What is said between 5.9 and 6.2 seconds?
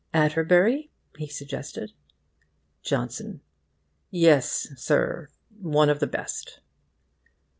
of the